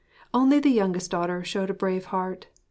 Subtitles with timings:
[0.33, 2.47] Only the youngest daughter showed a brave heart.